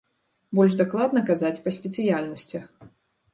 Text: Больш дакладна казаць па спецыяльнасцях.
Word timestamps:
Больш 0.59 0.77
дакладна 0.79 1.23
казаць 1.29 1.61
па 1.67 1.75
спецыяльнасцях. 1.77 2.65